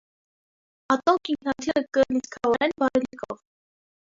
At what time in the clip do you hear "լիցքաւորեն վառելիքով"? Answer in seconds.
2.15-3.45